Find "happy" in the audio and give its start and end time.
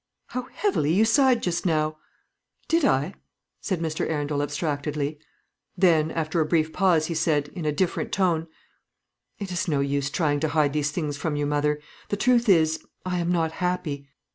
13.51-14.09